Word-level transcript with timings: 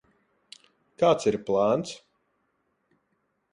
Kāds 1.03 1.29
ir 1.33 1.37
plāns? 1.51 1.93